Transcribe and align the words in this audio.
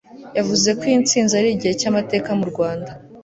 yavuze 0.37 0.69
ko 0.77 0.81
iyi 0.89 0.97
ntsinzi 1.03 1.33
ari 1.39 1.49
igihe 1.51 1.73
cyamateka 1.79 2.29
mu 2.39 2.45
Rwanda 2.51 2.91